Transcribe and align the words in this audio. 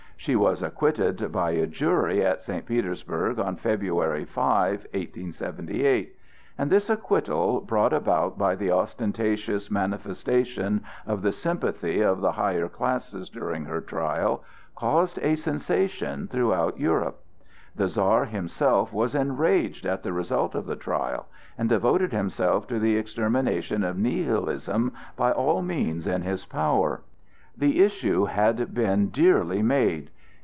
She 0.23 0.35
was 0.35 0.61
acquitted 0.61 1.31
by 1.31 1.49
a 1.53 1.65
jury 1.65 2.23
at 2.23 2.43
St. 2.43 2.67
Petersburg 2.67 3.39
on 3.39 3.55
February 3.55 4.23
5, 4.23 4.69
1878; 4.93 6.15
and 6.59 6.69
this 6.69 6.91
acquittal, 6.91 7.59
brought 7.61 7.91
about 7.91 8.37
by 8.37 8.53
the 8.53 8.69
ostentatious 8.71 9.71
manifestation 9.71 10.83
of 11.07 11.23
the 11.23 11.31
sympathy 11.31 12.01
of 12.01 12.21
the 12.21 12.33
higher 12.33 12.67
classes 12.69 13.29
during 13.29 13.65
her 13.65 13.81
trial, 13.81 14.43
caused 14.75 15.17
a 15.23 15.33
sensation 15.35 16.27
throughout 16.27 16.79
Europe. 16.79 17.23
The 17.75 17.87
Czar 17.87 18.25
himself 18.25 18.93
was 18.93 19.15
enraged 19.15 19.87
at 19.87 20.03
the 20.03 20.13
result 20.13 20.53
of 20.53 20.67
the 20.67 20.75
trial, 20.75 21.29
and 21.57 21.67
devoted 21.67 22.13
himself 22.13 22.67
to 22.67 22.77
the 22.77 22.95
extermination 22.95 23.83
of 23.83 23.97
Nihilism 23.97 24.93
by 25.15 25.31
all 25.31 25.63
means 25.63 26.05
in 26.05 26.21
his 26.21 26.45
power. 26.45 27.01
The 27.57 27.81
issue 27.83 28.25
had 28.25 28.57
then 28.57 28.67
been 28.67 29.09
dearly 29.09 29.61
made. 29.61 30.09